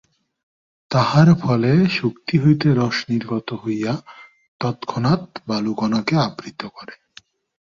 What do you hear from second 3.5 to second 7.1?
হইয়া তৎক্ষণাৎ বালুকণাকে আবৃত করে।